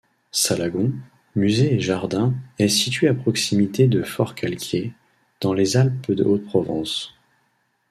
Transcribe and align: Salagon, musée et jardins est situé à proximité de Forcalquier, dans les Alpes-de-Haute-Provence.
Salagon, 0.31 0.93
musée 1.35 1.75
et 1.75 1.79
jardins 1.79 2.33
est 2.57 2.69
situé 2.69 3.07
à 3.07 3.13
proximité 3.13 3.85
de 3.85 4.01
Forcalquier, 4.01 4.93
dans 5.41 5.53
les 5.53 5.77
Alpes-de-Haute-Provence. 5.77 7.13